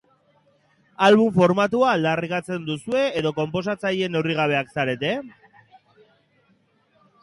[1.07, 5.17] Album formatua aldarrikatzen duzue edo konposatzaile neurrigabeak zarete?